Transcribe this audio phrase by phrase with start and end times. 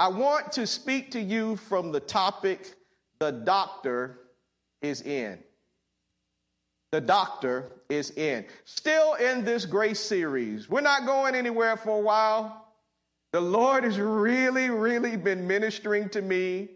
[0.00, 2.72] I want to speak to you from the topic
[3.18, 4.20] the doctor
[4.80, 5.38] is in.
[6.90, 8.46] The doctor is in.
[8.64, 10.70] Still in this grace series.
[10.70, 12.72] We're not going anywhere for a while.
[13.32, 16.70] The Lord has really, really been ministering to me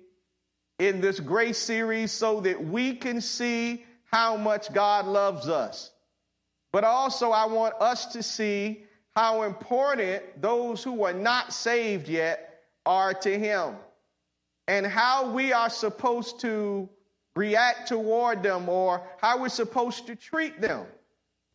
[0.78, 5.92] in this grace series so that we can see how much God loves us.
[6.74, 8.84] But also, I want us to see
[9.16, 12.53] how important those who are not saved yet
[12.86, 13.74] are to Him
[14.68, 16.88] and how we are supposed to
[17.36, 20.86] react toward them or how we're supposed to treat them.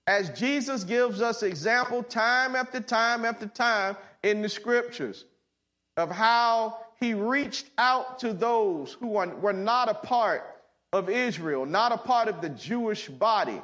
[0.08, 5.26] As Jesus gives us example time after time after time in the scriptures
[5.98, 10.44] of how he reached out to those who were not a part
[10.92, 13.62] of Israel, not a part of the Jewish body.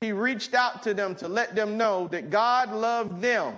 [0.00, 3.54] He reached out to them to let them know that God loved them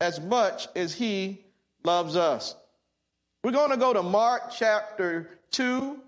[0.00, 1.44] as much as he
[1.84, 2.56] loves us.
[3.46, 6.00] We're going to go to Mark chapter 2,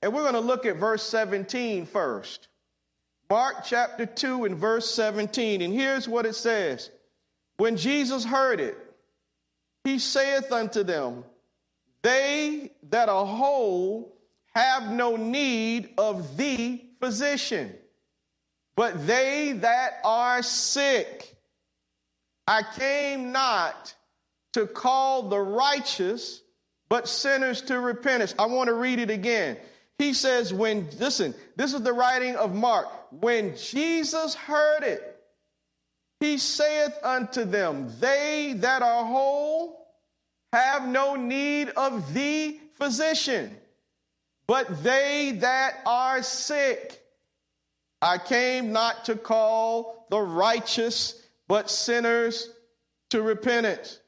[0.00, 2.48] and we're going to look at verse 17 first.
[3.28, 5.60] Mark chapter 2 and verse 17.
[5.60, 6.88] And here's what it says
[7.58, 8.78] When Jesus heard it,
[9.84, 11.24] he saith unto them,
[12.00, 14.16] They that are whole
[14.54, 17.74] have no need of thee, physician,
[18.74, 21.36] but they that are sick.
[22.48, 23.94] I came not
[24.54, 26.40] to call the righteous,
[26.88, 28.34] but sinners to repentance.
[28.38, 29.56] I want to read it again.
[29.98, 32.86] He says, when, listen, this is the writing of Mark.
[33.10, 35.16] When Jesus heard it,
[36.20, 39.86] he saith unto them, They that are whole
[40.52, 43.54] have no need of thee, physician,
[44.46, 47.02] but they that are sick.
[48.00, 52.50] I came not to call the righteous, but sinners
[53.10, 53.98] to repentance.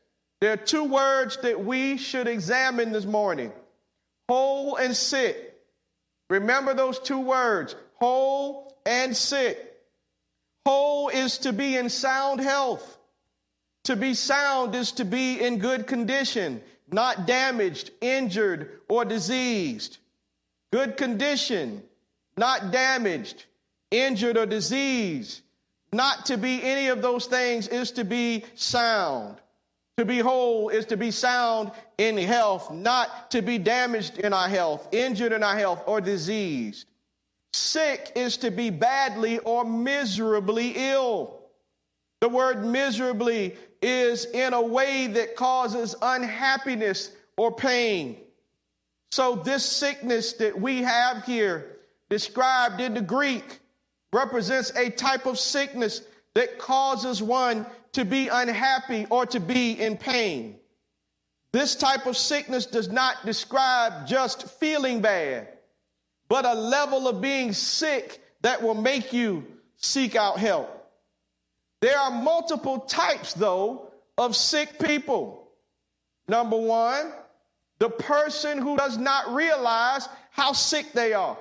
[0.41, 3.53] There are two words that we should examine this morning
[4.29, 5.55] whole and sick.
[6.31, 9.65] Remember those two words whole and sick.
[10.65, 12.99] Whole is to be in sound health.
[13.85, 16.61] To be sound is to be in good condition,
[16.91, 19.99] not damaged, injured, or diseased.
[20.71, 21.83] Good condition,
[22.37, 23.47] not damaged,
[23.91, 25.41] injured, or diseased.
[25.91, 29.39] Not to be any of those things is to be sound.
[29.99, 34.49] To be whole is to be sound in health, not to be damaged in our
[34.49, 36.87] health, injured in our health, or diseased.
[37.53, 41.41] Sick is to be badly or miserably ill.
[42.21, 48.19] The word miserably is in a way that causes unhappiness or pain.
[49.11, 51.79] So, this sickness that we have here,
[52.09, 53.59] described in the Greek,
[54.13, 56.03] represents a type of sickness
[56.35, 60.59] that causes one to be unhappy or to be in pain.
[61.53, 65.49] This type of sickness does not describe just feeling bad,
[66.29, 69.45] but a level of being sick that will make you
[69.77, 70.75] seek out help.
[71.81, 75.49] There are multiple types, though, of sick people.
[76.27, 77.13] Number one,
[77.79, 81.39] the person who does not realize how sick they are.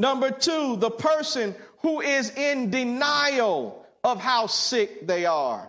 [0.00, 5.68] Number two, the person who is in denial of how sick they are.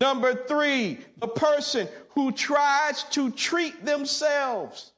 [0.00, 4.92] Number three, the person who tries to treat themselves.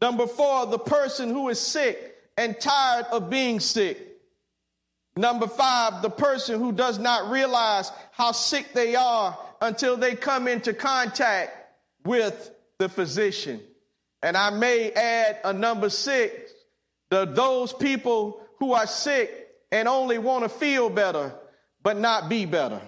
[0.00, 3.98] Number four, the person who is sick and tired of being sick.
[5.16, 10.46] Number five, the person who does not realize how sick they are until they come
[10.46, 11.50] into contact
[12.04, 13.60] with the physician.
[14.22, 16.52] And I may add a number six,
[17.10, 21.34] the, those people who are sick and only want to feel better,
[21.82, 22.80] but not be better.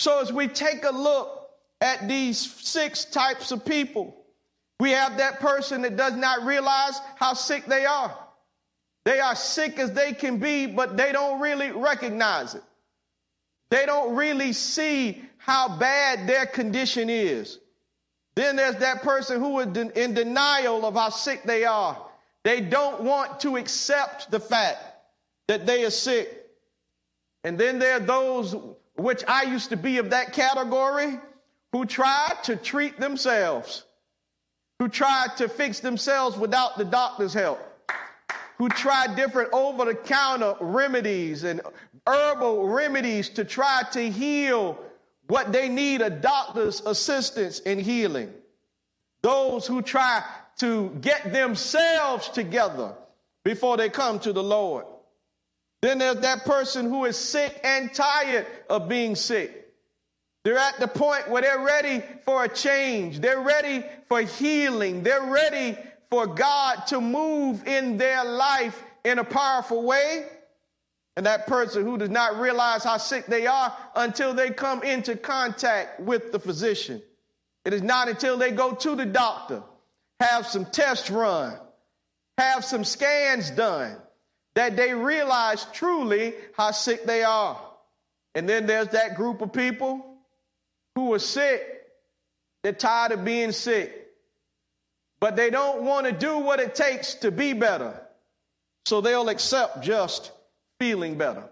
[0.00, 1.50] So, as we take a look
[1.80, 4.16] at these six types of people,
[4.80, 8.16] we have that person that does not realize how sick they are.
[9.04, 12.62] They are sick as they can be, but they don't really recognize it.
[13.70, 17.58] They don't really see how bad their condition is.
[18.34, 22.00] Then there's that person who is in denial of how sick they are.
[22.44, 24.87] They don't want to accept the fact
[25.48, 26.46] that they are sick.
[27.42, 28.54] And then there are those,
[28.96, 31.18] which I used to be of that category,
[31.72, 33.84] who try to treat themselves,
[34.78, 37.60] who try to fix themselves without the doctor's help,
[38.58, 41.60] who try different over the counter remedies and
[42.06, 44.78] herbal remedies to try to heal
[45.26, 48.32] what they need a doctor's assistance in healing.
[49.20, 50.24] Those who try
[50.58, 52.94] to get themselves together
[53.44, 54.86] before they come to the Lord.
[55.80, 59.68] Then there's that person who is sick and tired of being sick.
[60.44, 63.20] They're at the point where they're ready for a change.
[63.20, 65.02] They're ready for healing.
[65.02, 65.76] They're ready
[66.10, 70.26] for God to move in their life in a powerful way.
[71.16, 75.16] And that person who does not realize how sick they are until they come into
[75.16, 77.02] contact with the physician.
[77.64, 79.62] It is not until they go to the doctor,
[80.20, 81.58] have some tests run,
[82.38, 83.96] have some scans done,
[84.58, 87.56] that they realize truly how sick they are.
[88.34, 90.04] And then there's that group of people
[90.96, 91.62] who are sick.
[92.64, 94.08] They're tired of being sick,
[95.20, 98.00] but they don't want to do what it takes to be better.
[98.84, 100.32] So they'll accept just
[100.80, 101.44] feeling better.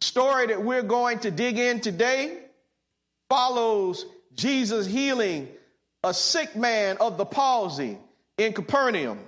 [0.00, 2.36] The story that we're going to dig in today
[3.28, 4.04] follows
[4.34, 5.46] Jesus healing
[6.02, 7.96] a sick man of the palsy
[8.38, 9.20] in Capernaum.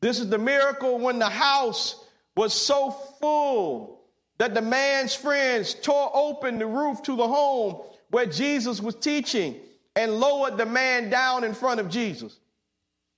[0.00, 2.04] This is the miracle when the house
[2.36, 2.90] was so
[3.20, 4.00] full
[4.38, 9.56] that the man's friends tore open the roof to the home where Jesus was teaching
[9.96, 12.38] and lowered the man down in front of Jesus.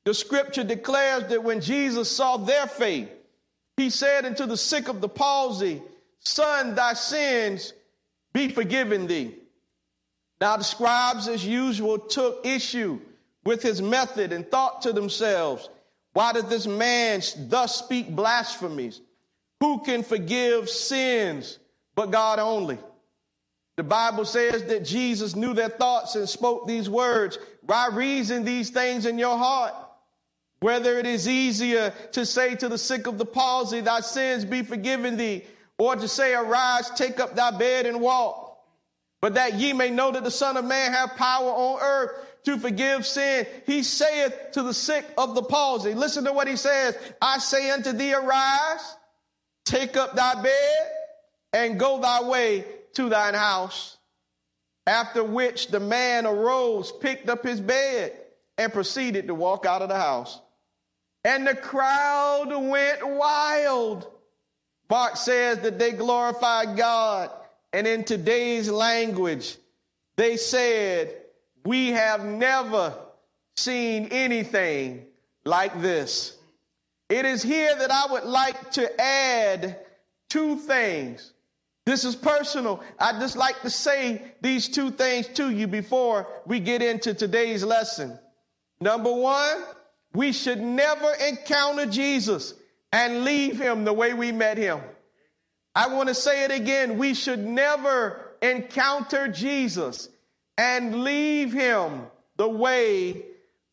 [0.04, 3.10] The scripture declares that when Jesus saw their faith,
[3.76, 5.82] he said unto the sick of the palsy,
[6.20, 7.74] Son, thy sins
[8.32, 9.34] be forgiven thee.
[10.40, 12.98] Now the scribes, as usual, took issue
[13.44, 15.68] with his method and thought to themselves,
[16.12, 19.00] Why does this man thus speak blasphemies?
[19.60, 21.58] Who can forgive sins
[21.94, 22.78] but God only?
[23.76, 27.38] The Bible says that Jesus knew their thoughts and spoke these words.
[27.62, 29.74] Why reason these things in your heart?
[30.58, 34.62] Whether it is easier to say to the sick of the palsy, Thy sins be
[34.62, 35.44] forgiven thee,
[35.78, 38.58] or to say, Arise, take up thy bed and walk.
[39.22, 42.10] But that ye may know that the Son of Man hath power on earth
[42.44, 43.46] to forgive sin.
[43.66, 46.96] He saith to the sick of the palsy, listen to what he says.
[47.20, 48.96] I say unto thee, arise,
[49.64, 50.90] take up thy bed,
[51.52, 52.64] and go thy way
[52.94, 53.96] to thine house.
[54.86, 58.12] After which the man arose, picked up his bed,
[58.58, 60.40] and proceeded to walk out of the house.
[61.24, 64.06] And the crowd went wild.
[64.88, 67.30] Mark says that they glorified God.
[67.72, 69.56] And in today's language,
[70.16, 71.14] they said,
[71.64, 72.94] We have never
[73.56, 75.06] seen anything
[75.44, 76.36] like this.
[77.08, 79.78] It is here that I would like to add
[80.28, 81.32] two things.
[81.86, 82.82] This is personal.
[82.98, 87.64] I just like to say these two things to you before we get into today's
[87.64, 88.18] lesson.
[88.80, 89.64] Number one,
[90.14, 92.54] we should never encounter Jesus
[92.92, 94.80] and leave him the way we met him.
[95.74, 96.98] I want to say it again.
[96.98, 100.08] We should never encounter Jesus
[100.60, 102.02] and leave him
[102.36, 103.24] the way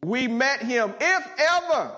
[0.06, 0.94] we met him.
[1.02, 1.92] If ever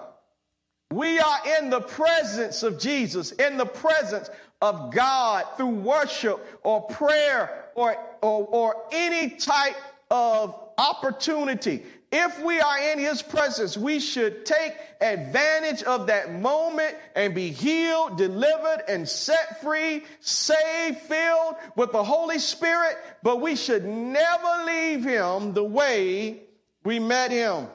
[0.90, 4.32] we are in the presence of Jesus, in the presence
[4.64, 9.76] of God through worship or prayer or, or, or any type
[10.10, 16.96] of opportunity if we are in his presence, we should take advantage of that moment
[17.16, 22.98] and be healed, delivered, and set free, saved, filled with the Holy Spirit.
[23.22, 26.42] But we should never leave him the way
[26.84, 27.68] we met him.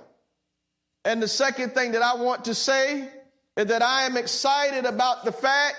[1.05, 3.09] And the second thing that I want to say
[3.57, 5.77] is that I am excited about the fact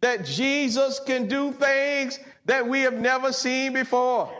[0.00, 4.32] that Jesus can do things that we have never seen before.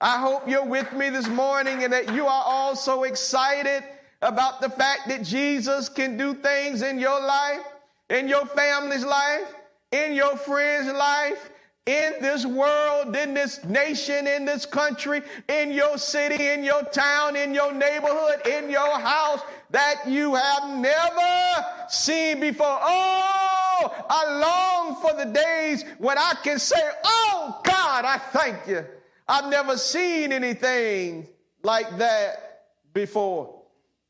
[0.00, 3.84] I hope you're with me this morning and that you are all so excited
[4.22, 7.62] about the fact that Jesus can do things in your life,
[8.10, 9.54] in your family's life,
[9.92, 11.50] in your friend's life,
[11.86, 17.36] in this world, in this nation, in this country, in your city, in your town,
[17.36, 22.78] in your neighborhood, in your house that you have never seen before.
[22.80, 28.84] Oh, I long for the days when I can say, Oh God, I thank you
[29.26, 31.28] I've never seen anything
[31.62, 33.62] like that before.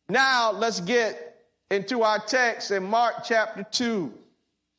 [0.09, 1.37] Now let's get
[1.71, 4.13] into our text in Mark chapter 2,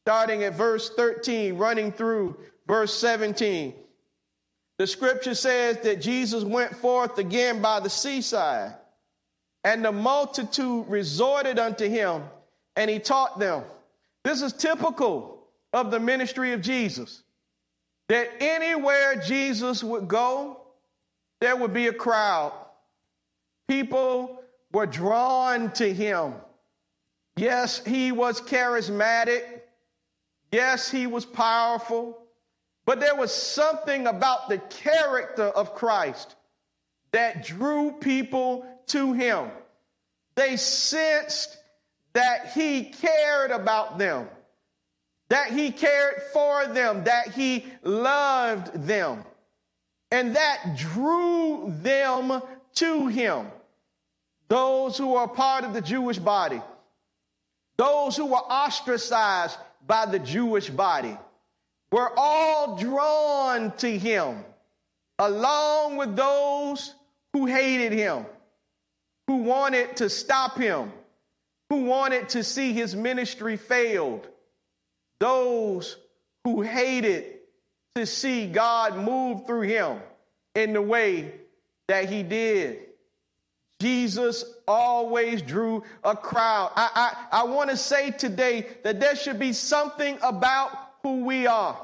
[0.03, 2.37] starting at verse 13, running through
[2.67, 3.73] verse 17.
[4.77, 8.75] The scripture says that Jesus went forth again by the seaside,
[9.63, 12.23] and the multitude resorted unto him,
[12.75, 13.63] and he taught them.
[14.25, 17.23] This is typical of the ministry of Jesus
[18.07, 20.61] that anywhere Jesus would go,
[21.41, 22.53] there would be a crowd.
[23.67, 26.33] People were drawn to him.
[27.35, 29.43] Yes, he was charismatic.
[30.51, 32.19] Yes, he was powerful.
[32.85, 36.35] But there was something about the character of Christ
[37.11, 39.49] that drew people to him.
[40.35, 41.57] They sensed
[42.13, 44.27] that he cared about them
[45.29, 49.23] that he cared for them, that he loved them.
[50.11, 52.41] And that drew them
[52.75, 53.47] to him.
[54.47, 56.61] Those who are part of the Jewish body,
[57.77, 61.17] those who were ostracized by the Jewish body,
[61.91, 64.43] were all drawn to him,
[65.17, 66.93] along with those
[67.33, 68.25] who hated him,
[69.27, 70.91] who wanted to stop him,
[71.69, 74.27] who wanted to see his ministry failed,
[75.19, 75.97] those
[76.43, 77.39] who hated
[77.95, 79.99] to see God move through him
[80.53, 81.31] in the way
[81.87, 82.79] that he did.
[83.81, 86.71] Jesus always drew a crowd.
[86.75, 86.89] I,
[87.31, 90.71] I, I want to say today that there should be something about
[91.03, 91.77] who we are,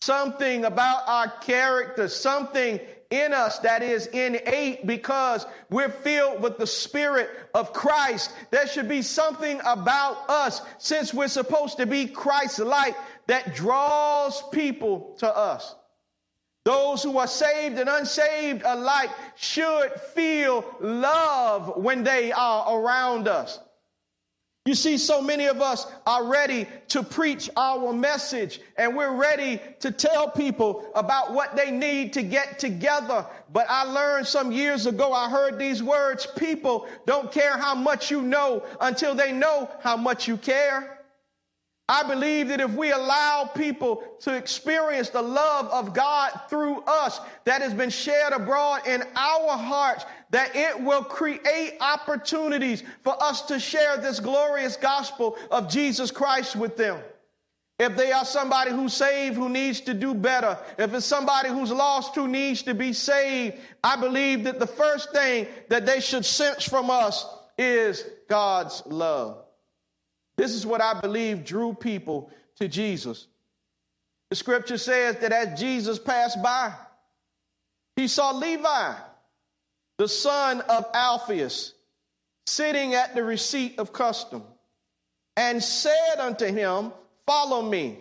[0.00, 6.66] something about our character, something in us that is innate because we're filled with the
[6.66, 8.32] Spirit of Christ.
[8.50, 12.94] There should be something about us, since we're supposed to be Christ like,
[13.26, 15.74] that draws people to us.
[16.64, 23.58] Those who are saved and unsaved alike should feel love when they are around us.
[24.68, 29.62] You see, so many of us are ready to preach our message and we're ready
[29.80, 33.24] to tell people about what they need to get together.
[33.50, 38.10] But I learned some years ago, I heard these words people don't care how much
[38.10, 40.97] you know until they know how much you care.
[41.90, 47.18] I believe that if we allow people to experience the love of God through us
[47.44, 53.40] that has been shared abroad in our hearts, that it will create opportunities for us
[53.42, 57.00] to share this glorious gospel of Jesus Christ with them.
[57.78, 61.70] If they are somebody who's saved who needs to do better, if it's somebody who's
[61.70, 66.26] lost who needs to be saved, I believe that the first thing that they should
[66.26, 67.24] sense from us
[67.56, 69.44] is God's love.
[70.38, 73.26] This is what I believe drew people to Jesus.
[74.30, 76.72] The scripture says that as Jesus passed by,
[77.96, 78.94] he saw Levi,
[79.98, 81.74] the son of Alphaeus,
[82.46, 84.44] sitting at the receipt of custom,
[85.36, 86.92] and said unto him,
[87.26, 87.98] Follow me.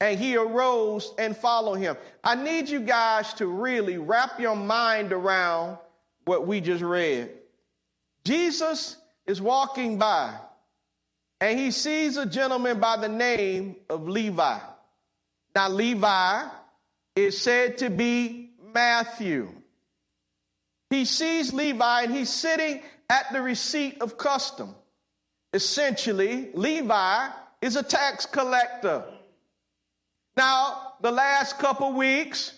[0.00, 1.98] And he arose and followed him.
[2.24, 5.76] I need you guys to really wrap your mind around
[6.24, 7.30] what we just read.
[8.24, 10.34] Jesus is walking by
[11.40, 14.58] and he sees a gentleman by the name of Levi.
[15.54, 16.48] Now, Levi
[17.16, 19.48] is said to be Matthew.
[20.90, 24.74] He sees Levi and he's sitting at the receipt of custom.
[25.52, 27.28] Essentially, Levi
[27.62, 29.04] is a tax collector.
[30.36, 32.52] Now, the last couple weeks,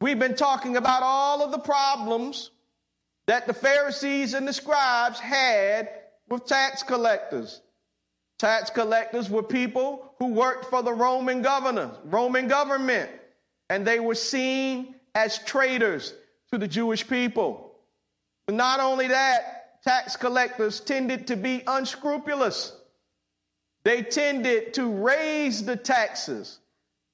[0.00, 2.50] we've been talking about all of the problems
[3.26, 5.88] that the Pharisees and the scribes had
[6.28, 7.60] with tax collectors.
[8.38, 13.10] Tax collectors were people who worked for the Roman governor, Roman government,
[13.70, 16.14] and they were seen as traitors
[16.50, 17.76] to the Jewish people.
[18.46, 22.76] But not only that, tax collectors tended to be unscrupulous.
[23.84, 26.58] They tended to raise the taxes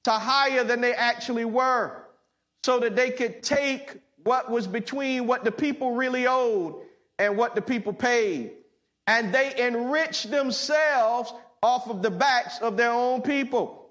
[0.03, 2.03] to higher than they actually were
[2.63, 6.75] so that they could take what was between what the people really owed
[7.17, 8.51] and what the people paid
[9.09, 13.89] and they enrich themselves off of the backs of their own people.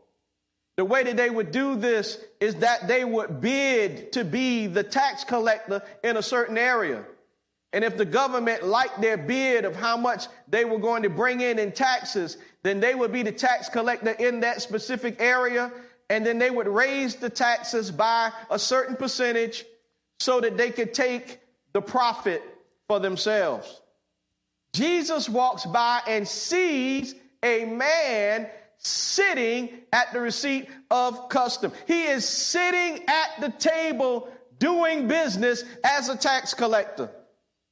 [0.76, 4.84] The way that they would do this is that they would bid to be the
[4.84, 7.04] tax collector in a certain area.
[7.72, 11.40] And if the government liked their bid of how much they were going to bring
[11.40, 15.72] in in taxes, then they would be the tax collector in that specific area.
[16.10, 19.64] And then they would raise the taxes by a certain percentage
[20.20, 21.40] so that they could take
[21.72, 22.40] the profit
[22.86, 23.80] for themselves.
[24.78, 31.72] Jesus walks by and sees a man sitting at the receipt of custom.
[31.88, 34.28] He is sitting at the table
[34.60, 37.10] doing business as a tax collector.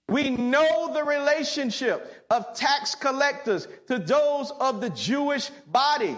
[0.08, 6.16] We know the relationship of tax collectors to those of the Jewish body.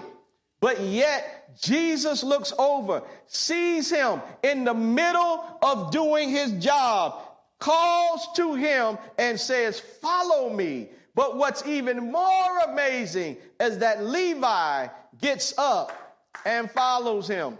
[0.61, 7.28] But yet, Jesus looks over, sees him in the middle of doing his job,
[7.59, 10.89] calls to him and says, Follow me.
[11.15, 14.87] But what's even more amazing is that Levi
[15.21, 17.59] gets up and follows him.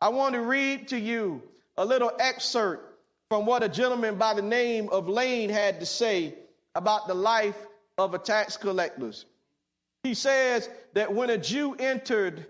[0.00, 1.42] I want to read to you
[1.76, 2.94] a little excerpt
[3.28, 6.34] from what a gentleman by the name of Lane had to say
[6.74, 7.56] about the life
[7.98, 9.12] of a tax collector.
[10.02, 12.46] He says that when a Jew entered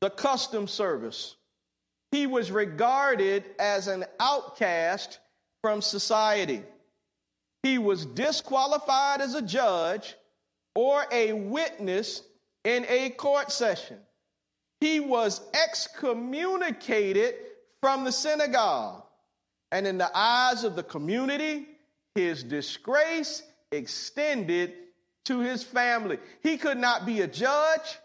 [0.00, 1.36] the custom service,
[2.12, 5.18] he was regarded as an outcast
[5.62, 6.62] from society.
[7.62, 10.14] He was disqualified as a judge
[10.74, 12.22] or a witness
[12.64, 13.98] in a court session.
[14.80, 17.34] He was excommunicated
[17.80, 19.02] from the synagogue.
[19.72, 21.66] And in the eyes of the community,
[22.14, 24.72] his disgrace extended
[25.26, 26.18] to his family.
[26.42, 27.98] He could not be a judge,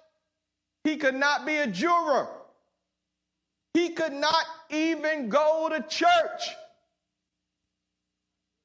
[0.83, 2.27] he could not be a juror,
[3.73, 6.55] he could not even go to church.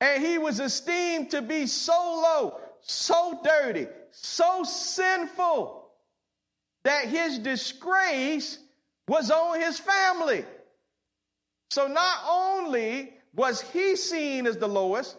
[0.00, 5.90] And he was esteemed to be so low, so dirty, so sinful
[6.84, 8.58] that his disgrace
[9.08, 10.44] was on his family.
[11.70, 15.16] So not only was he seen as the lowest,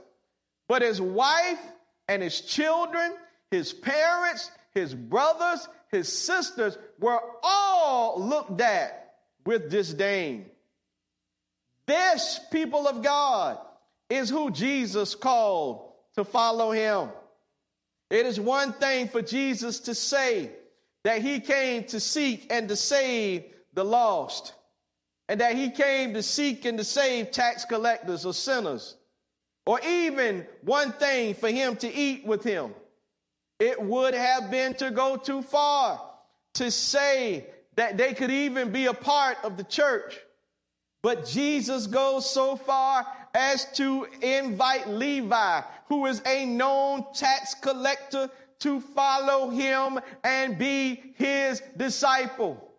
[0.67, 1.59] but his wife
[2.07, 3.13] and his children,
[3.51, 10.45] his parents, his brothers, his sisters were all looked at with disdain.
[11.85, 13.57] This people of God
[14.09, 17.09] is who Jesus called to follow him.
[18.09, 20.51] It is one thing for Jesus to say
[21.03, 24.53] that he came to seek and to save the lost
[25.29, 28.97] and that he came to seek and to save tax collectors or sinners,
[29.67, 32.73] or even one thing for him to eat with him.
[33.59, 36.01] It would have been to go too far
[36.55, 40.17] to say that they could even be a part of the church.
[41.03, 48.29] But Jesus goes so far as to invite Levi, who is a known tax collector,
[48.59, 52.73] to follow him and be his disciple.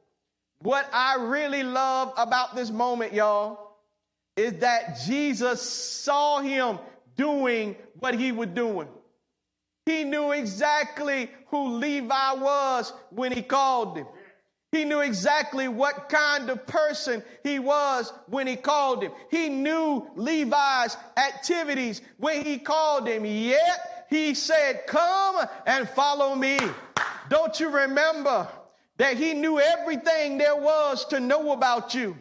[0.61, 3.79] What I really love about this moment, y'all,
[4.37, 6.79] is that Jesus saw him
[7.17, 8.89] doing what he was doing.
[9.87, 14.07] He knew exactly who Levi was when he called him.
[14.73, 19.13] He knew exactly what kind of person he was when he called him.
[19.31, 23.25] He knew Levi's activities when he called him.
[23.25, 26.59] Yet he said, Come and follow me.
[27.29, 28.47] Don't you remember
[28.99, 32.17] that he knew everything there was to know about you.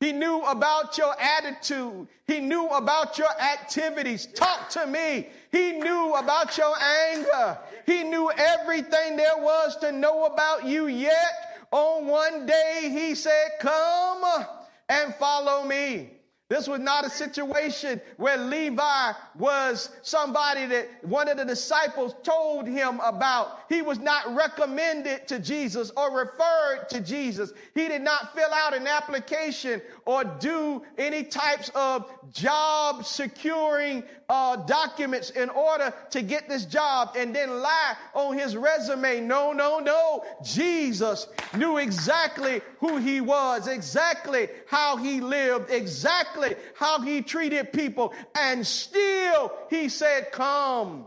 [0.00, 2.08] He knew about your attitude.
[2.26, 4.26] He knew about your activities.
[4.26, 5.28] Talk to me.
[5.50, 7.58] He knew about your anger.
[7.86, 10.88] He knew everything there was to know about you.
[10.88, 14.44] Yet, on one day, he said, Come
[14.88, 16.15] and follow me.
[16.48, 22.68] This was not a situation where Levi was somebody that one of the disciples told
[22.68, 23.62] him about.
[23.68, 27.52] He was not recommended to Jesus or referred to Jesus.
[27.74, 34.56] He did not fill out an application or do any types of job securing uh,
[34.56, 39.20] documents in order to get this job and then lie on his resume.
[39.20, 40.24] No, no, no.
[40.44, 46.35] Jesus knew exactly who he was, exactly how he lived, exactly
[46.74, 48.14] how he treated people.
[48.34, 51.06] And still he said, Come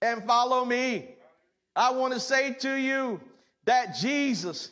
[0.00, 1.14] and follow me.
[1.74, 3.20] I want to say to you
[3.64, 4.70] that Jesus,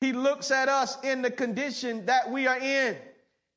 [0.00, 2.96] he looks at us in the condition that we are in.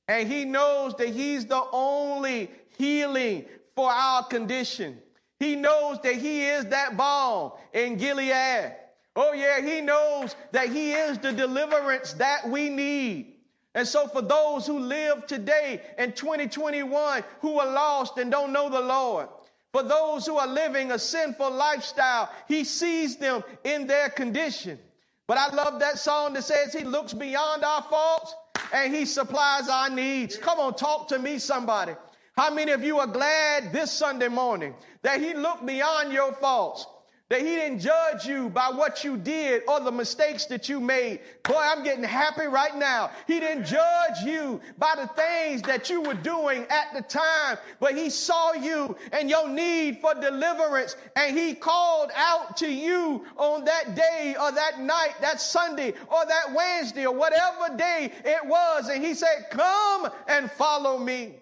[0.07, 4.97] And he knows that he's the only healing for our condition.
[5.39, 8.75] He knows that He is that balm in Gilead.
[9.15, 13.35] Oh, yeah, He knows that He is the deliverance that we need.
[13.75, 18.69] And so, for those who live today in 2021 who are lost and don't know
[18.69, 19.29] the Lord,
[19.71, 24.79] for those who are living a sinful lifestyle, He sees them in their condition.
[25.27, 28.33] But I love that song that says He looks beyond our faults
[28.73, 30.37] and He supplies our needs.
[30.37, 31.93] Come on, talk to me, somebody.
[32.35, 36.87] How many of you are glad this Sunday morning that He looked beyond your faults?
[37.29, 41.19] That he didn't judge you by what you did or the mistakes that you made.
[41.43, 43.11] Boy, I'm getting happy right now.
[43.27, 47.95] He didn't judge you by the things that you were doing at the time, but
[47.95, 53.63] he saw you and your need for deliverance and he called out to you on
[53.63, 58.89] that day or that night, that Sunday or that Wednesday or whatever day it was.
[58.89, 61.35] And he said, come and follow me.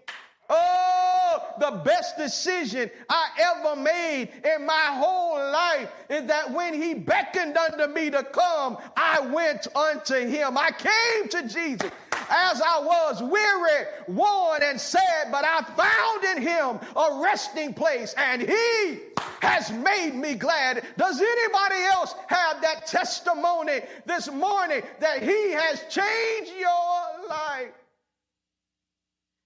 [0.49, 6.93] Oh, the best decision I ever made in my whole life is that when he
[6.93, 10.57] beckoned unto me to come, I went unto him.
[10.57, 11.91] I came to Jesus
[12.29, 18.13] as I was weary, worn, and sad, but I found in him a resting place,
[18.17, 18.99] and he
[19.41, 20.83] has made me glad.
[20.97, 27.71] Does anybody else have that testimony this morning that he has changed your life?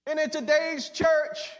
[0.06, 1.50] And in today's church,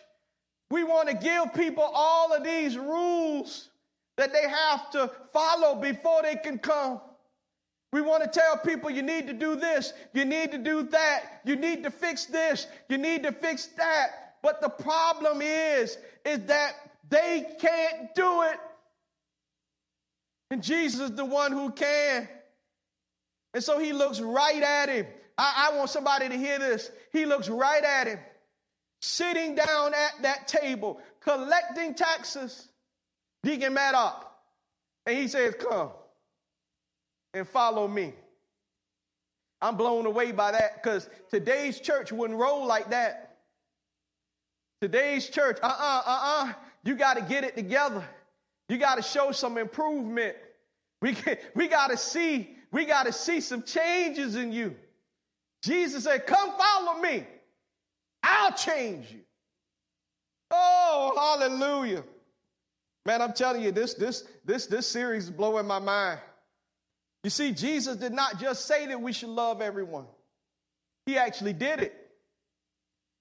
[0.71, 3.69] we want to give people all of these rules
[4.17, 7.01] that they have to follow before they can come.
[7.93, 11.43] We want to tell people you need to do this, you need to do that,
[11.45, 14.37] you need to fix this, you need to fix that.
[14.43, 16.73] But the problem is, is that
[17.11, 18.59] they can't do it.
[20.51, 22.29] And Jesus is the one who can.
[23.55, 25.07] And so he looks right at him
[25.39, 26.91] I, I want somebody to hear this.
[27.13, 28.19] He looks right at him,
[29.03, 32.69] sitting down at that table, collecting taxes.
[33.43, 34.25] Deacon Maddox.
[35.07, 35.91] And he says, Come
[37.35, 38.15] and follow me.
[39.61, 43.37] I'm blown away by that because today's church wouldn't roll like that.
[44.81, 46.53] Today's church, uh uh-uh, uh, uh-uh.
[46.85, 48.05] You got to get it together.
[48.69, 50.37] You got to show some improvement.
[51.01, 51.17] We,
[51.55, 54.77] we got to see, we got to see some changes in you.
[55.63, 57.25] Jesus said, Come follow me.
[58.23, 59.21] I'll change you.
[60.51, 62.05] Oh, hallelujah.
[63.05, 66.21] Man, I'm telling you, this, this, this, this series is blowing my mind.
[67.25, 70.07] You see, Jesus did not just say that we should love everyone.
[71.07, 71.95] He actually did it.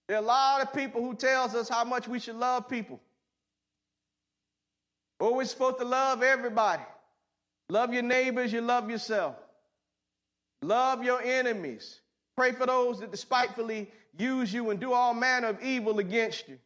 [0.07, 2.99] There are a lot of people who tells us how much we should love people.
[5.19, 6.83] Oh, we're supposed to love everybody.
[7.69, 9.35] Love your neighbors, you love yourself.
[10.61, 12.00] Love your enemies.
[12.41, 16.57] Pray for those that despitefully use you and do all manner of evil against you.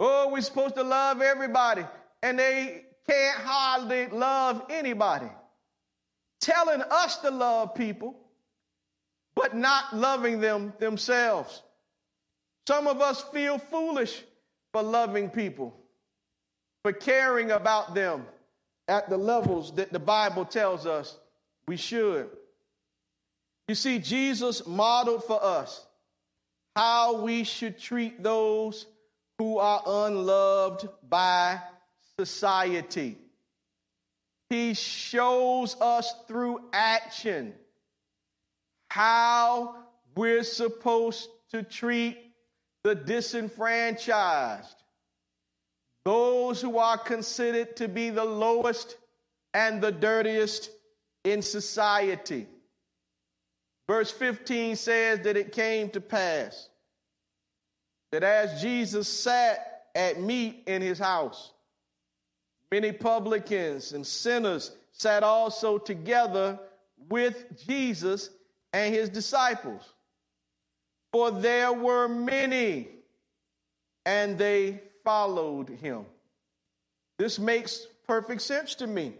[0.00, 1.84] Oh, we're supposed to love everybody
[2.20, 5.28] and they can't hardly love anybody.
[6.40, 8.16] Telling us to love people,
[9.36, 11.62] but not loving them themselves.
[12.66, 14.24] Some of us feel foolish
[14.72, 15.76] for loving people,
[16.82, 18.26] for caring about them
[18.88, 21.16] at the levels that the Bible tells us
[21.68, 22.28] we should.
[23.72, 25.86] You see, Jesus modeled for us
[26.76, 28.84] how we should treat those
[29.38, 31.58] who are unloved by
[32.18, 33.16] society.
[34.50, 37.54] He shows us through action
[38.90, 39.76] how
[40.14, 42.18] we're supposed to treat
[42.84, 44.82] the disenfranchised,
[46.04, 48.98] those who are considered to be the lowest
[49.54, 50.68] and the dirtiest
[51.24, 52.46] in society.
[53.92, 56.70] Verse 15 says that it came to pass
[58.10, 61.52] that as Jesus sat at meat in his house,
[62.72, 66.58] Many publicans and sinners sat also together
[67.10, 68.30] with Jesus
[68.72, 69.82] and his disciples.
[71.12, 72.88] For there were many,
[74.06, 76.06] and they followed him.
[77.18, 79.12] This makes perfect sense to me.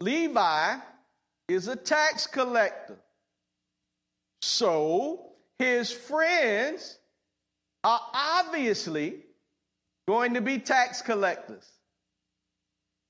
[0.00, 0.78] Levi
[1.48, 2.96] is a tax collector.
[4.42, 6.98] So his friends
[7.84, 9.20] are obviously
[10.08, 11.68] going to be tax collectors.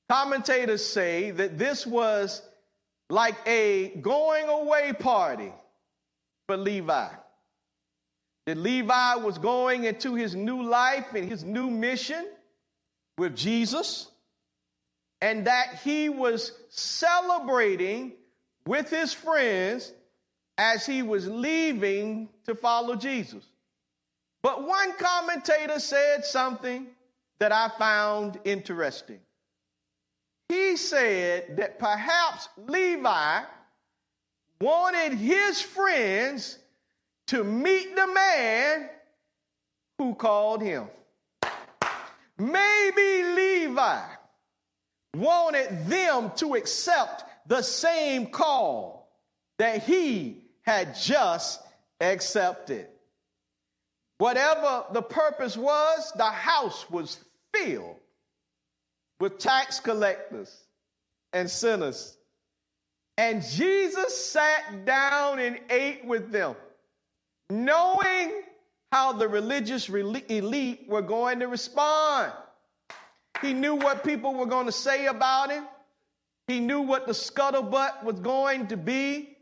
[0.09, 2.43] Commentators say that this was
[3.11, 5.53] like a going away party
[6.47, 7.09] for Levi.
[8.47, 12.25] That Levi was going into his new life and his new mission
[13.19, 14.09] with Jesus,
[15.21, 18.13] and that he was celebrating
[18.67, 19.93] with his friends
[20.59, 23.45] as he was leaving to follow Jesus.
[24.43, 26.87] But one commentator said something
[27.39, 29.21] that I found interesting
[30.49, 33.43] he said that perhaps Levi
[34.61, 36.59] wanted his friends
[37.29, 38.89] to meet the man
[39.99, 40.89] who called him.
[42.39, 44.03] Maybe Levi
[45.15, 49.09] wanted them to accept the same call
[49.59, 51.61] that he had just
[52.01, 52.87] accepted.
[54.19, 57.19] Whatever the purpose was, the house was
[57.55, 57.97] filled
[59.21, 60.65] with tax collectors
[61.33, 62.17] and sinners.
[63.19, 66.55] And Jesus sat down and ate with them,
[67.49, 68.43] knowing
[68.93, 72.33] how the religious elite were going to respond.
[73.43, 75.67] He knew what people were going to say about him.
[76.47, 79.37] He knew what the scuttlebutt was going to be.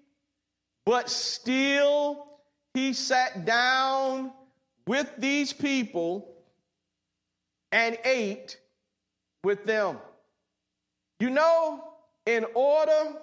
[0.87, 2.27] But still,
[2.75, 4.33] he sat down
[4.87, 6.35] with these people
[7.73, 8.59] and ate
[9.43, 9.99] with them.
[11.21, 11.85] You know,
[12.27, 13.15] in order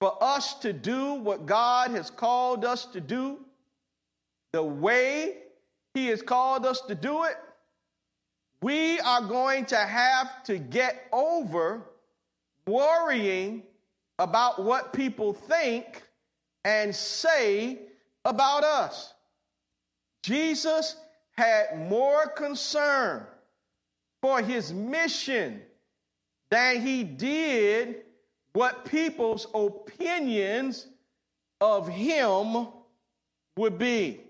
[0.00, 3.38] for us to do what God has called us to do,
[4.52, 5.38] the way
[5.94, 7.36] He has called us to do it,
[8.62, 11.82] we are going to have to get over
[12.68, 13.62] worrying
[14.18, 16.02] about what people think
[16.64, 17.80] and say
[18.24, 19.14] about us.
[20.22, 20.96] Jesus
[21.36, 23.26] had more concern
[24.20, 25.62] for his mission
[26.50, 28.02] than he did
[28.52, 30.88] what people's opinions
[31.60, 32.68] of him
[33.56, 34.20] would be.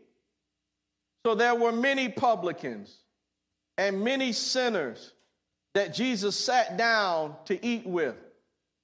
[1.25, 2.99] So there were many publicans
[3.77, 5.13] and many sinners
[5.75, 8.17] that Jesus sat down to eat with,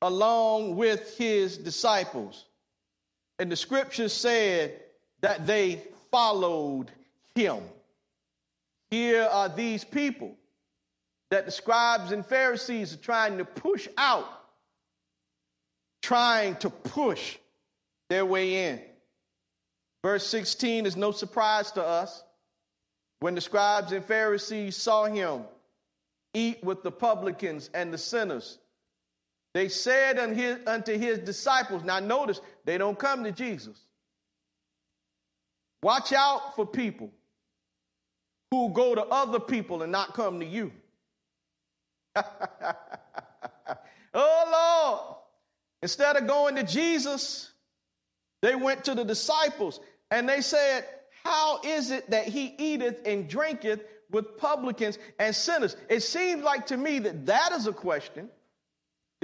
[0.04, 2.44] along with his disciples.
[3.38, 4.78] And the scripture said
[5.22, 6.90] that they followed
[7.34, 7.62] him.
[8.90, 10.36] Here are these people
[11.30, 14.28] that the scribes and Pharisees are trying to push out,
[16.02, 17.38] trying to push
[18.10, 18.82] their way in.
[20.02, 22.22] Verse 16 is no surprise to us.
[23.20, 25.44] When the scribes and Pharisees saw him
[26.34, 28.58] eat with the publicans and the sinners,
[29.54, 33.78] they said unto his disciples, now notice, they don't come to Jesus.
[35.80, 37.12] Watch out for people
[38.50, 40.72] who go to other people and not come to you.
[42.16, 42.24] oh,
[44.14, 45.16] Lord.
[45.82, 47.52] Instead of going to Jesus,
[48.42, 49.78] they went to the disciples
[50.10, 50.84] and they said,
[51.22, 55.76] How is it that he eateth and drinketh with publicans and sinners?
[55.88, 58.30] It seems like to me that that is a question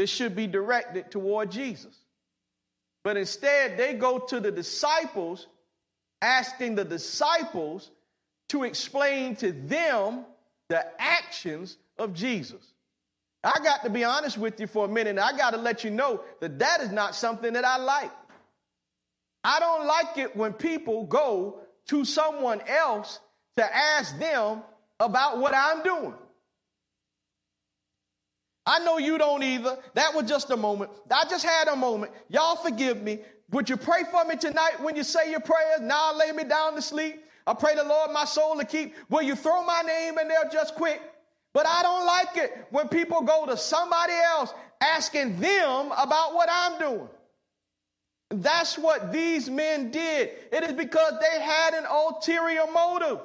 [0.00, 1.94] that should be directed toward Jesus.
[3.04, 5.46] But instead, they go to the disciples,
[6.22, 7.90] asking the disciples
[8.48, 10.24] to explain to them
[10.70, 12.72] the actions of Jesus.
[13.44, 15.18] I got to be honest with you for a minute.
[15.18, 18.10] I got to let you know that that is not something that I like.
[19.44, 21.58] I don't like it when people go
[21.88, 23.20] to someone else
[23.58, 24.62] to ask them
[24.98, 26.14] about what I'm doing.
[28.70, 29.76] I know you don't either.
[29.94, 30.92] That was just a moment.
[31.10, 32.12] I just had a moment.
[32.28, 33.18] Y'all forgive me.
[33.50, 35.80] Would you pray for me tonight when you say your prayers?
[35.80, 37.24] Now lay me down to sleep.
[37.48, 38.94] I pray the Lord my soul to keep.
[39.08, 41.02] Will you throw my name in there just quick?
[41.52, 46.48] But I don't like it when people go to somebody else asking them about what
[46.48, 47.08] I'm doing.
[48.30, 50.30] That's what these men did.
[50.52, 53.18] It is because they had an ulterior motive.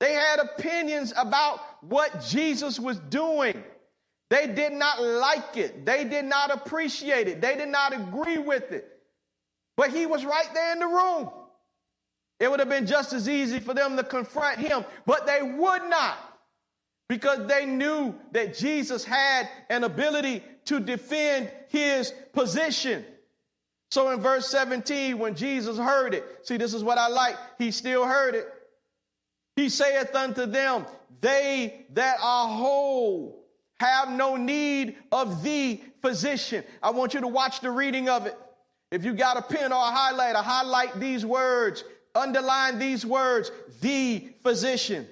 [0.00, 3.64] They had opinions about what Jesus was doing.
[4.34, 5.86] They did not like it.
[5.86, 7.40] They did not appreciate it.
[7.40, 8.84] They did not agree with it.
[9.76, 11.30] But he was right there in the room.
[12.40, 15.88] It would have been just as easy for them to confront him, but they would
[15.88, 16.18] not
[17.08, 23.04] because they knew that Jesus had an ability to defend his position.
[23.92, 27.36] So in verse 17, when Jesus heard it, see, this is what I like.
[27.56, 28.52] He still heard it.
[29.54, 30.86] He saith unto them,
[31.20, 33.43] They that are whole
[33.86, 36.64] have no need of the physician.
[36.82, 38.36] I want you to watch the reading of it.
[38.90, 44.28] If you got a pen or a highlighter, highlight these words underline these words the
[44.42, 45.06] physician.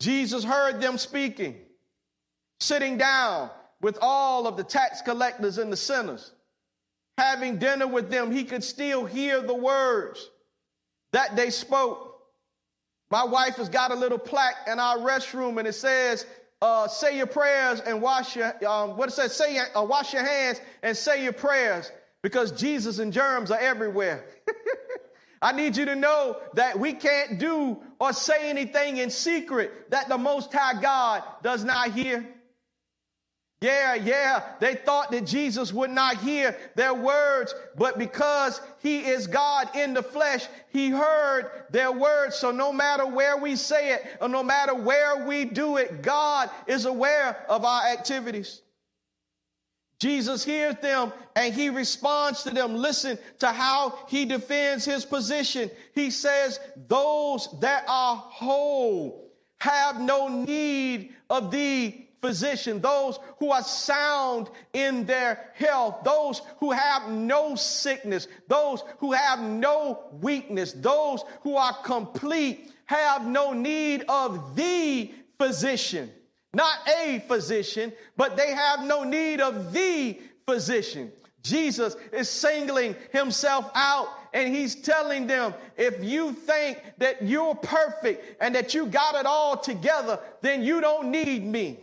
[0.00, 1.56] Jesus heard them speaking,
[2.58, 3.50] sitting down
[3.82, 6.32] with all of the tax collectors and the sinners.
[7.18, 10.30] Having dinner with them, he could still hear the words
[11.12, 12.06] that they spoke.
[13.10, 16.24] My wife has got a little plaque in our restroom and it says,
[16.62, 20.24] uh, say your prayers and wash your, um, what it says, say, uh, wash your
[20.24, 21.90] hands and say your prayers
[22.22, 24.24] because Jesus and germs are everywhere.
[25.42, 30.08] I need you to know that we can't do or say anything in secret that
[30.08, 32.26] the Most High God does not hear.
[33.60, 39.26] Yeah, yeah, they thought that Jesus would not hear their words, but because he is
[39.26, 42.36] God in the flesh, he heard their words.
[42.36, 46.48] So no matter where we say it or no matter where we do it, God
[46.66, 48.62] is aware of our activities.
[49.98, 52.74] Jesus hears them and he responds to them.
[52.74, 55.70] Listen to how he defends his position.
[55.94, 63.62] He says, Those that are whole have no need of the physician, those who are
[63.62, 71.24] sound in their health, those who have no sickness, those who have no weakness, those
[71.42, 76.10] who are complete have no need of the physician.
[76.52, 81.12] Not a physician, but they have no need of the physician.
[81.42, 88.36] Jesus is singling himself out and he's telling them, if you think that you're perfect
[88.40, 91.80] and that you got it all together, then you don't need me.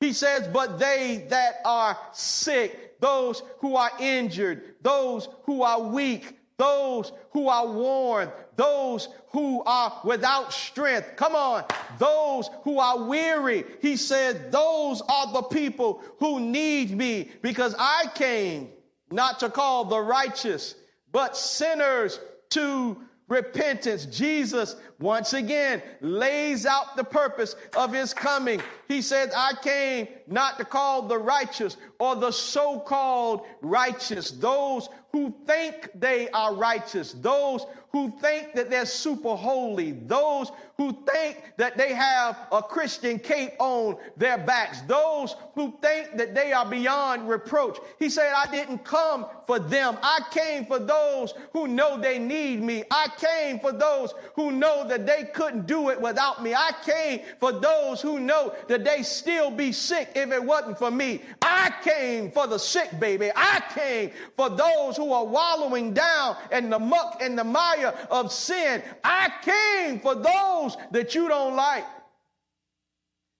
[0.00, 6.38] He says, but they that are sick, those who are injured, those who are weak,
[6.56, 11.16] those who are worn, those who are without strength.
[11.16, 11.64] Come on,
[11.98, 13.64] those who are weary.
[13.80, 18.70] He said, Those are the people who need me because I came
[19.10, 20.74] not to call the righteous,
[21.12, 24.04] but sinners to repentance.
[24.06, 28.60] Jesus, once again, lays out the purpose of his coming.
[28.88, 34.90] He said, I came not to call the righteous or the so called righteous, those
[35.12, 41.42] who think they are righteous, those who think that they're super holy, those who think
[41.56, 46.64] that they have a Christian cape on their backs, those who think that they are
[46.64, 47.78] beyond reproach.
[47.98, 49.98] He said, I didn't come for them.
[50.02, 52.84] I came for those who know they need me.
[52.90, 56.54] I came for those who know that they couldn't do it without me.
[56.54, 60.90] I came for those who know that they still be sick if it wasn't for
[60.90, 61.20] me.
[61.42, 63.30] I came for the sick, baby.
[63.34, 68.32] I came for those who are wallowing down in the muck and the mire of
[68.32, 68.82] sin.
[69.02, 71.84] I came for those that you don't like.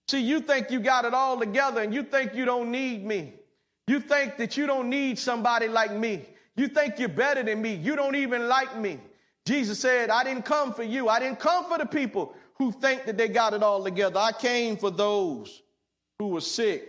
[0.07, 3.33] See, you think you got it all together and you think you don't need me.
[3.87, 6.25] You think that you don't need somebody like me.
[6.55, 7.75] You think you're better than me.
[7.75, 8.99] You don't even like me.
[9.45, 11.09] Jesus said, I didn't come for you.
[11.09, 14.19] I didn't come for the people who think that they got it all together.
[14.19, 15.61] I came for those
[16.19, 16.87] who were sick.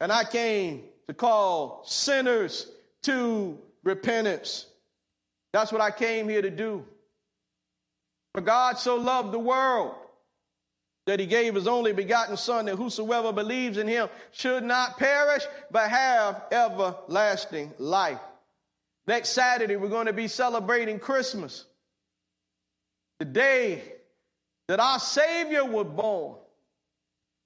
[0.00, 2.70] And I came to call sinners
[3.02, 4.66] to repentance.
[5.54, 6.84] That's what I came here to do.
[8.34, 9.94] For God so loved the world
[11.06, 15.44] that he gave his only begotten Son, that whosoever believes in him should not perish,
[15.70, 18.18] but have everlasting life.
[19.06, 21.64] Next Saturday, we're going to be celebrating Christmas,
[23.20, 23.80] the day
[24.66, 26.36] that our Savior was born.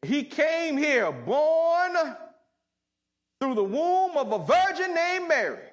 [0.01, 1.93] He came here born
[3.39, 5.68] through the womb of a virgin named Mary,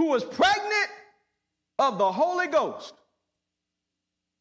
[0.00, 0.88] who was pregnant
[1.78, 2.94] of the Holy Ghost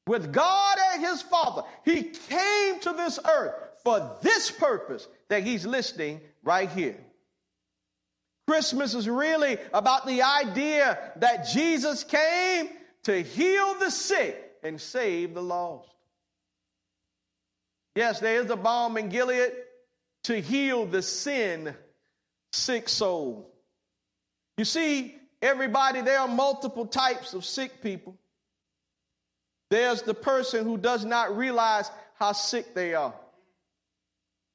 [0.08, 1.63] with God and his Father.
[1.84, 6.95] He came to this earth for this purpose that he's listing right here.
[8.48, 12.69] Christmas is really about the idea that Jesus came
[13.04, 15.93] to heal the sick and save the lost.
[17.95, 19.52] Yes, there is a balm in Gilead
[20.24, 21.76] to heal the sin
[22.54, 23.54] sick soul.
[24.58, 28.17] You see, everybody, there are multiple types of sick people.
[29.69, 33.13] There's the person who does not realize how sick they are.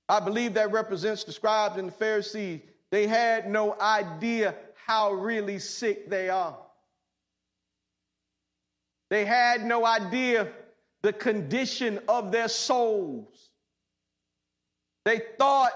[0.08, 2.60] I believe that represents the scribes and the Pharisees.
[2.90, 4.54] They had no idea
[4.86, 6.56] how really sick they are.
[9.10, 10.48] They had no idea
[11.02, 13.50] the condition of their souls.
[15.04, 15.72] They thought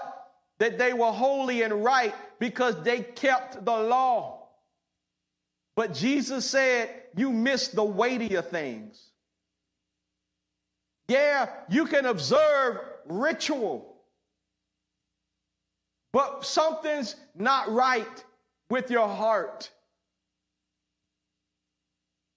[0.59, 4.38] that they were holy and right because they kept the law.
[5.79, 9.01] But Jesus said, You miss the weightier things.
[11.07, 13.95] Yeah, you can observe ritual,
[16.11, 18.25] but something's not right
[18.69, 19.71] with your heart.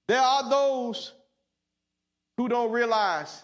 [0.07, 1.13] There are those
[2.37, 3.43] who don't realize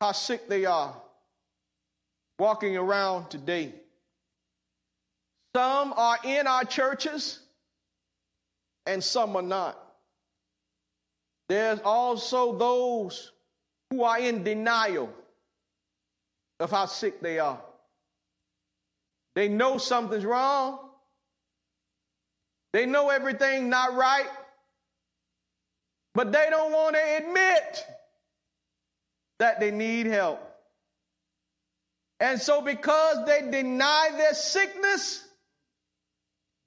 [0.00, 0.94] how sick they are
[2.38, 3.74] walking around today.
[5.56, 7.41] Some are in our churches
[8.86, 9.78] and some are not.
[11.48, 13.32] There's also those
[13.90, 15.12] who are in denial
[16.60, 17.60] of how sick they are.
[19.34, 20.78] They know something's wrong.
[22.72, 24.30] They know everything not right,
[26.14, 27.84] but they don't want to admit
[29.38, 30.40] that they need help.
[32.18, 35.26] And so, because they deny their sickness,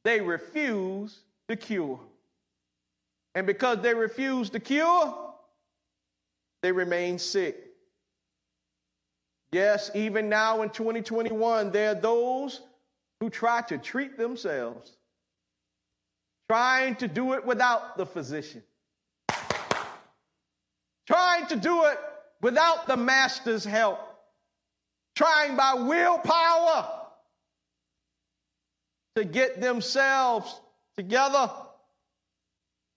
[0.03, 1.17] they refuse
[1.47, 1.99] the cure.
[3.33, 5.13] And because they refuse the cure,
[6.61, 7.57] they remain sick.
[9.51, 12.61] Yes, even now in 2021, there are those
[13.19, 14.97] who try to treat themselves,
[16.49, 18.63] trying to do it without the physician,
[21.07, 21.99] trying to do it
[22.41, 23.99] without the master's help,
[25.15, 26.89] trying by willpower
[29.15, 30.59] to get themselves
[30.97, 31.51] together,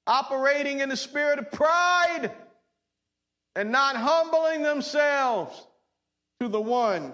[0.07, 2.31] operating in the spirit of pride
[3.55, 5.67] and not humbling themselves
[6.41, 7.13] to the one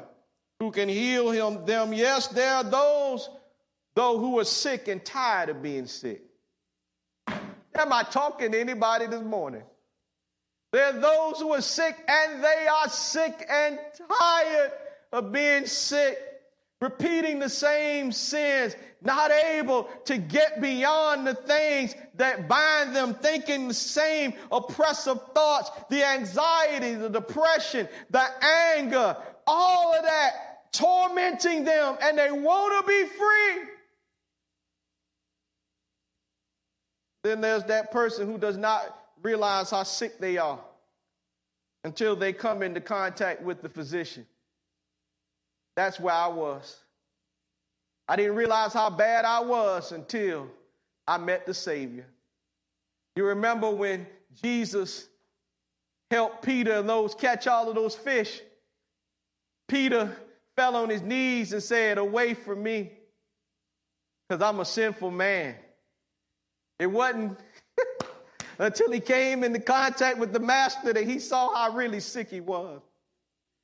[0.61, 1.93] who can heal him, them.
[1.93, 3.29] Yes, there are those,
[3.95, 6.23] though, who are sick and tired of being sick.
[7.27, 9.63] Am I talking to anybody this morning?
[10.73, 13.79] There are those who are sick and they are sick and
[14.09, 14.73] tired
[15.13, 16.19] of being sick
[16.85, 23.69] repeating the same sins, not able to get beyond the things that bind them, thinking
[23.69, 28.25] the same oppressive thoughts, the anxiety, the depression, the
[28.77, 29.17] anger,
[29.47, 33.71] all of that tormenting them, and they want to be free.
[37.23, 40.61] Then there's that person who does not realize how sick they are
[41.83, 44.27] until they come into contact with the physician.
[45.77, 46.81] That's where I was.
[48.09, 50.49] I didn't realize how bad I was until
[51.07, 52.07] I met the Savior.
[53.17, 54.07] You remember when
[54.43, 55.09] Jesus
[56.11, 58.41] helped Peter and those catch all of those fish?
[59.69, 60.15] Peter
[60.57, 62.93] fell on his knees and said, Away from me,
[64.29, 65.55] because I'm a sinful man.
[66.79, 67.39] It wasn't
[68.59, 72.41] until he came into contact with the master that he saw how really sick he
[72.41, 72.81] was.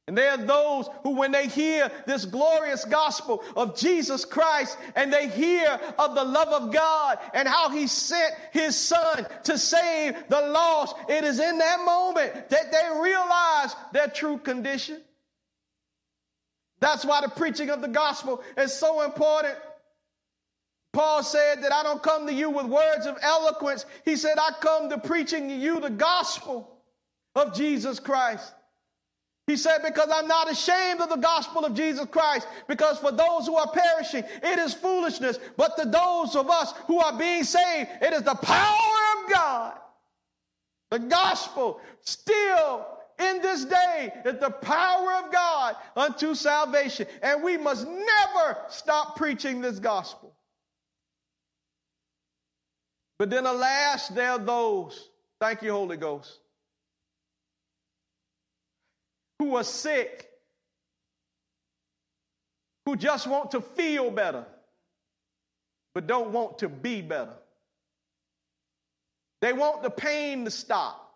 [0.07, 5.12] And they are those who, when they hear this glorious gospel of Jesus Christ and
[5.12, 10.16] they hear of the love of God and how He sent His Son to save
[10.28, 15.01] the lost, it is in that moment that they realize their true condition.
[16.80, 19.55] That's why the preaching of the gospel is so important.
[20.92, 23.86] Paul said that I don't come to you with words of eloquence.
[24.05, 26.78] He said, I come to preaching to you the gospel
[27.36, 28.55] of Jesus Christ.
[29.51, 33.46] He said, Because I'm not ashamed of the gospel of Jesus Christ, because for those
[33.46, 37.90] who are perishing, it is foolishness, but to those of us who are being saved,
[38.01, 39.74] it is the power of God.
[40.92, 42.86] The gospel still
[43.18, 47.09] in this day is the power of God unto salvation.
[47.20, 50.32] And we must never stop preaching this gospel.
[53.18, 56.38] But then, alas, there are those, thank you, Holy Ghost,
[59.41, 60.28] who are sick,
[62.84, 64.45] who just want to feel better,
[65.95, 67.32] but don't want to be better.
[69.41, 71.14] They want the pain to stop,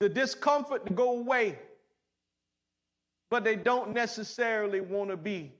[0.00, 1.58] the discomfort to go away,
[3.30, 5.52] but they don't necessarily want to be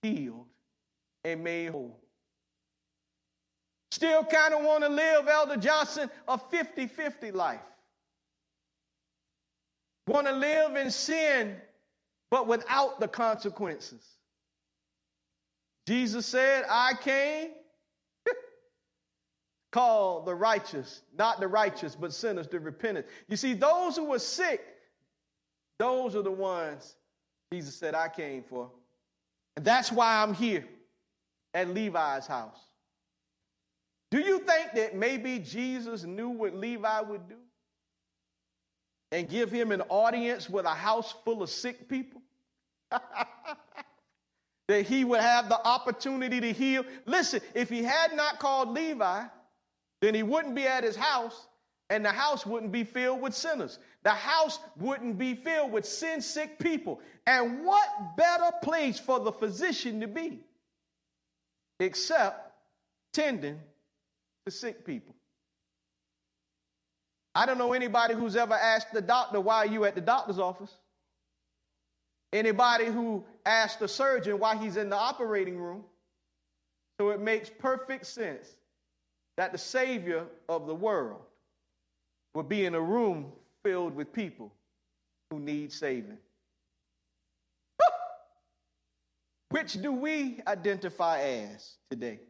[0.00, 0.46] healed
[1.24, 2.00] and made whole.
[3.90, 7.60] Still kind of want to live, Elder Johnson, a 50 50 life.
[10.10, 11.54] Want to live in sin,
[12.32, 14.04] but without the consequences.
[15.86, 17.50] Jesus said, I came
[19.72, 23.06] call the righteous, not the righteous, but sinners to repentance.
[23.28, 24.60] You see, those who were sick,
[25.78, 26.96] those are the ones
[27.52, 28.68] Jesus said, I came for.
[29.56, 30.66] And that's why I'm here
[31.54, 32.58] at Levi's house.
[34.10, 37.36] Do you think that maybe Jesus knew what Levi would do?
[39.12, 42.22] And give him an audience with a house full of sick people?
[44.68, 46.84] that he would have the opportunity to heal.
[47.06, 49.24] Listen, if he had not called Levi,
[50.00, 51.48] then he wouldn't be at his house,
[51.90, 53.80] and the house wouldn't be filled with sinners.
[54.04, 57.00] The house wouldn't be filled with sin sick people.
[57.26, 60.40] And what better place for the physician to be
[61.80, 62.52] except
[63.12, 63.58] tending
[64.46, 65.14] to sick people.
[67.34, 70.38] I don't know anybody who's ever asked the doctor, why are you at the doctor's
[70.38, 70.74] office?
[72.32, 75.84] Anybody who asked the surgeon why he's in the operating room.
[76.98, 78.56] So it makes perfect sense
[79.36, 81.22] that the Savior of the world
[82.34, 83.32] would be in a room
[83.64, 84.52] filled with people
[85.30, 86.18] who need saving.
[89.50, 92.20] Which do we identify as today?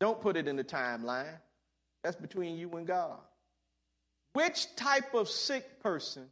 [0.00, 1.36] Don't put it in the timeline.
[2.02, 3.18] That's between you and God.
[4.32, 6.26] Which type of sick person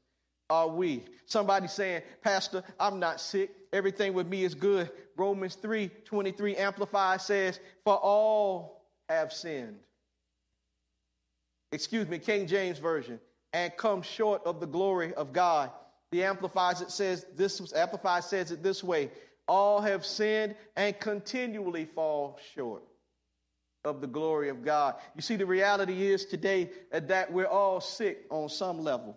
[0.48, 1.04] are we?
[1.26, 3.50] Somebody saying, Pastor, I'm not sick.
[3.72, 4.90] Everything with me is good.
[5.16, 9.78] Romans 3 23 Amplified says, For all have sinned.
[11.72, 13.20] Excuse me, King James Version,
[13.52, 15.70] and come short of the glory of God.
[16.12, 19.10] The Amplifies it says this Amplified says it this way:
[19.46, 22.82] all have sinned and continually fall short
[23.84, 24.96] of the glory of God.
[25.14, 29.16] You see, the reality is today uh, that we're all sick on some level.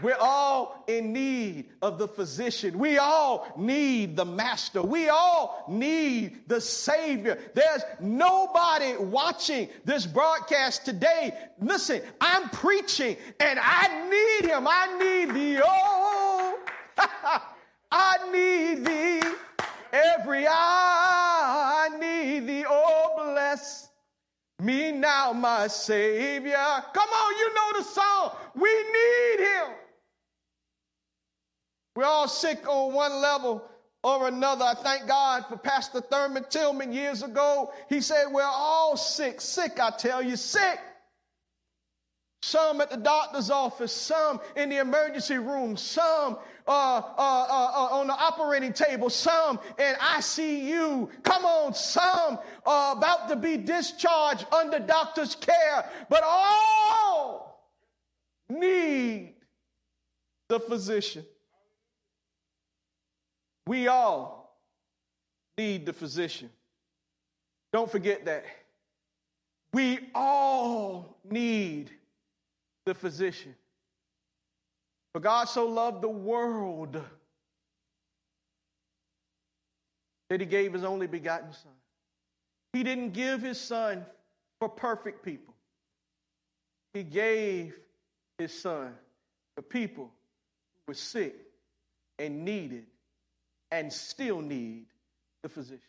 [0.00, 2.78] We're all in need of the physician.
[2.78, 4.80] We all need the master.
[4.80, 7.38] We all need the savior.
[7.54, 11.36] There's nobody watching this broadcast today.
[11.60, 14.68] Listen, I'm preaching and I need him.
[14.68, 16.58] I need the oh,
[17.90, 19.28] I need thee
[19.92, 21.27] every hour.
[22.00, 22.64] Need thee.
[22.68, 23.88] Oh, bless
[24.60, 26.56] me now, my Savior.
[26.92, 28.32] Come on, you know the song.
[28.54, 29.74] We need him.
[31.94, 33.64] We're all sick on one level
[34.04, 34.64] or another.
[34.64, 37.72] I thank God for Pastor Thurman Tillman years ago.
[37.88, 39.40] He said, We're all sick.
[39.40, 40.78] Sick, I tell you, sick.
[42.48, 47.98] Some at the doctor's office, some in the emergency room, some uh, uh, uh, uh
[47.98, 51.10] on the operating table, some in ICU.
[51.22, 57.68] Come on, some are about to be discharged under doctor's care, but all
[58.48, 59.34] need
[60.48, 61.26] the physician.
[63.66, 64.58] We all
[65.58, 66.48] need the physician.
[67.74, 68.46] Don't forget that.
[69.74, 71.90] We all need
[72.88, 73.54] the physician.
[75.12, 77.00] For God so loved the world
[80.30, 81.72] that he gave his only begotten son.
[82.72, 84.06] He didn't give his son
[84.58, 85.54] for perfect people.
[86.94, 87.78] He gave
[88.38, 88.94] his son
[89.54, 91.36] for people who were sick
[92.18, 92.86] and needed
[93.70, 94.86] and still need
[95.42, 95.82] the physician.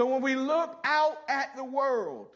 [0.00, 2.28] So when we look out at the world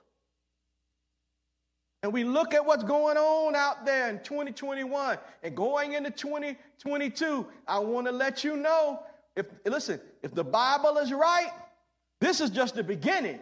[2.03, 7.47] and we look at what's going on out there in 2021 and going into 2022,
[7.69, 9.01] I want to let you know
[9.37, 11.51] if listen, if the Bible is right,
[12.21, 13.39] this is just the beginning.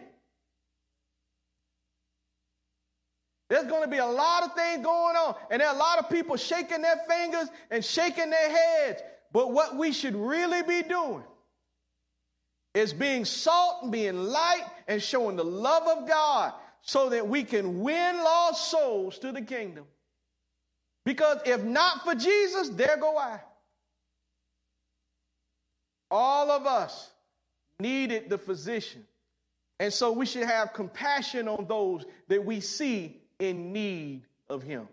[3.49, 5.97] There's going to be a lot of things going on, and there are a lot
[5.97, 9.01] of people shaking their fingers and shaking their heads.
[9.31, 11.23] But what we should really be doing
[12.75, 17.43] is being salt and being light and showing the love of God so that we
[17.43, 19.85] can win lost souls to the kingdom.
[21.05, 23.39] Because if not for Jesus, there go I.
[26.11, 27.11] All of us
[27.79, 29.05] needed the physician.
[29.79, 34.87] And so we should have compassion on those that we see in need of him.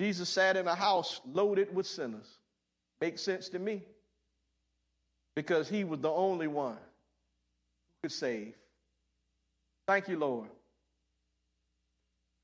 [0.00, 2.38] Jesus sat in a house loaded with sinners.
[3.00, 3.82] Makes sense to me.
[5.34, 8.54] Because he was the only one who could save.
[9.86, 10.48] Thank you, Lord,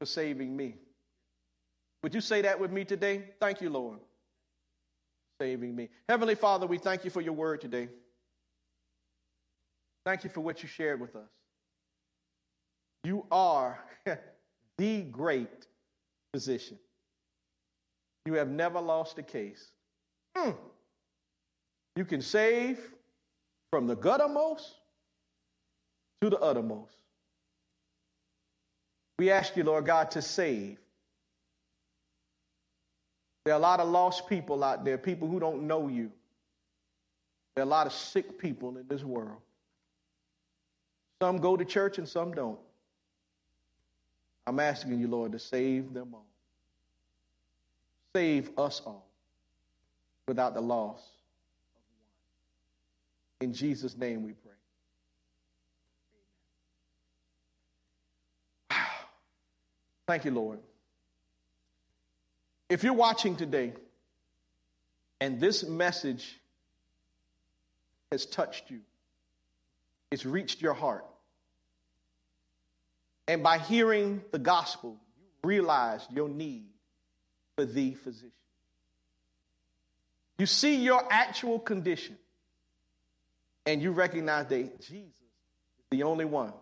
[0.00, 0.76] for saving me.
[2.02, 3.24] Would you say that with me today?
[3.40, 3.98] Thank you, Lord,
[5.40, 5.88] saving me.
[6.08, 7.88] Heavenly Father, we thank you for your word today.
[10.04, 11.28] Thank you for what you shared with us.
[13.04, 13.78] You are
[14.78, 15.66] the great
[16.32, 16.78] physician.
[18.26, 19.70] You have never lost a case.
[20.36, 20.54] Mm.
[21.98, 22.78] You can save
[23.72, 24.70] from the guttermost
[26.20, 26.94] to the uttermost.
[29.18, 30.78] We ask you, Lord God, to save.
[33.44, 36.12] There are a lot of lost people out there, people who don't know you.
[37.56, 39.40] There are a lot of sick people in this world.
[41.20, 42.60] Some go to church and some don't.
[44.46, 46.26] I'm asking you, Lord, to save them all.
[48.14, 49.04] Save us all
[50.28, 51.00] without the loss.
[53.40, 54.52] In Jesus' name we pray.
[60.06, 60.58] Thank you, Lord.
[62.68, 63.74] If you're watching today
[65.20, 66.40] and this message
[68.10, 68.80] has touched you,
[70.10, 71.04] it's reached your heart.
[73.26, 76.64] And by hearing the gospel, you realized your need
[77.56, 78.32] for the physician.
[80.38, 82.16] You see your actual condition,
[83.68, 86.54] and you recognize that Jesus is the only one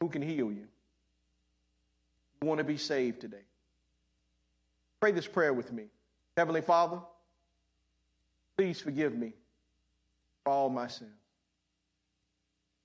[0.00, 0.66] who can heal you.
[2.42, 3.44] You want to be saved today.
[5.00, 5.84] Pray this prayer with me.
[6.36, 6.98] Heavenly Father,
[8.56, 9.34] please forgive me
[10.42, 11.12] for all my sins.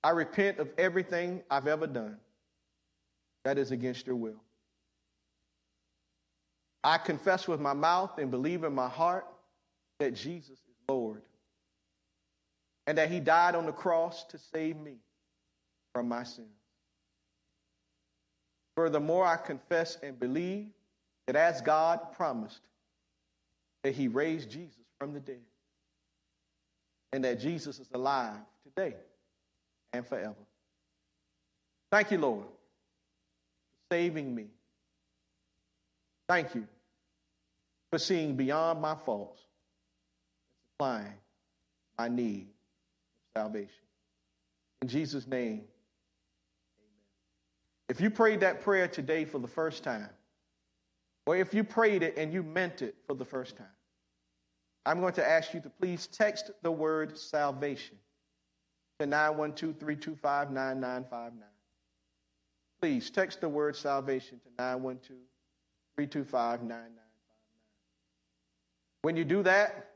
[0.04, 2.18] I repent of everything I've ever done
[3.42, 4.40] that is against your will.
[6.84, 9.26] I confess with my mouth and believe in my heart
[9.98, 11.22] that Jesus is Lord
[12.86, 14.96] and that he died on the cross to save me
[15.94, 16.48] from my sins.
[18.76, 20.66] Furthermore, I confess and believe
[21.26, 22.60] that as God promised,
[23.82, 25.40] that he raised Jesus from the dead
[27.12, 28.96] and that Jesus is alive today
[29.92, 30.34] and forever.
[31.92, 34.46] Thank you, Lord, for saving me.
[36.28, 36.66] Thank you
[37.92, 41.18] for seeing beyond my faults and supplying
[41.96, 42.48] my need
[43.36, 43.68] salvation.
[44.82, 45.66] In Jesus' name, amen.
[47.88, 50.10] If you prayed that prayer today for the first time,
[51.26, 53.66] or if you prayed it and you meant it for the first time,
[54.86, 57.96] I'm going to ask you to please text the word salvation
[59.00, 61.48] to 912 325 9959.
[62.80, 65.20] Please text the word salvation to 912
[65.96, 67.04] 325 9959.
[69.02, 69.88] When you do that,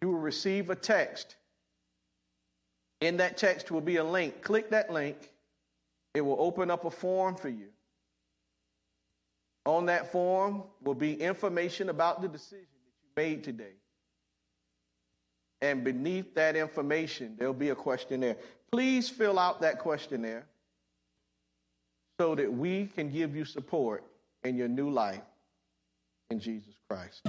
[0.00, 1.36] you will receive a text.
[3.02, 4.42] In that text will be a link.
[4.42, 5.16] Click that link,
[6.14, 7.66] it will open up a form for you.
[9.66, 13.74] On that form will be information about the decision that you made today.
[15.60, 18.36] And beneath that information, there'll be a questionnaire.
[18.70, 20.46] Please fill out that questionnaire
[22.20, 24.04] so that we can give you support
[24.44, 25.22] in your new life
[26.30, 27.22] in Jesus Christ.